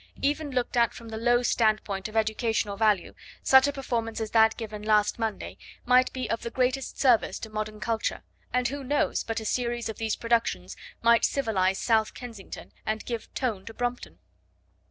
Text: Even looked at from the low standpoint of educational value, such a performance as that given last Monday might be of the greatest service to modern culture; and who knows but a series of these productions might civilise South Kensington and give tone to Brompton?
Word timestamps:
Even 0.23 0.49
looked 0.49 0.75
at 0.77 0.95
from 0.95 1.09
the 1.09 1.17
low 1.17 1.43
standpoint 1.43 2.07
of 2.07 2.15
educational 2.17 2.75
value, 2.75 3.13
such 3.43 3.67
a 3.67 3.71
performance 3.71 4.19
as 4.19 4.31
that 4.31 4.57
given 4.57 4.81
last 4.81 5.19
Monday 5.19 5.59
might 5.85 6.11
be 6.11 6.27
of 6.27 6.41
the 6.41 6.49
greatest 6.49 6.99
service 6.99 7.37
to 7.37 7.51
modern 7.51 7.79
culture; 7.79 8.23
and 8.51 8.67
who 8.69 8.83
knows 8.83 9.23
but 9.23 9.39
a 9.39 9.45
series 9.45 9.89
of 9.89 9.99
these 9.99 10.15
productions 10.15 10.75
might 11.03 11.23
civilise 11.23 11.77
South 11.77 12.15
Kensington 12.15 12.71
and 12.83 13.05
give 13.05 13.31
tone 13.35 13.63
to 13.67 13.75
Brompton? 13.75 14.17